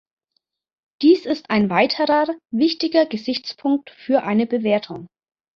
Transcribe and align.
Dies 1.03 1.27
ist 1.27 1.51
ein 1.51 1.69
weiterer 1.69 2.25
wichtiger 2.51 3.05
Gesichtspunkt 3.05 3.91
für 3.91 4.23
eine 4.23 4.47
Bewertung. 4.47 5.05